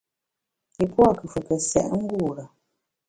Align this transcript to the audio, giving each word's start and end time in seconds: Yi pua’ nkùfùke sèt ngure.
Yi 0.77 0.85
pua’ 0.91 1.07
nkùfùke 1.13 1.55
sèt 1.69 1.89
ngure. 2.01 2.43